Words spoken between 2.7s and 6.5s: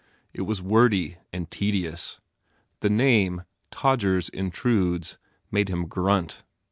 The name, "Todgers Intrudes," made him grunt.